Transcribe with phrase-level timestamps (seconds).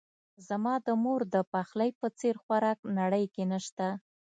[0.47, 3.87] زما د مور دپخلی په څیر خوراک نړۍ کې نه شته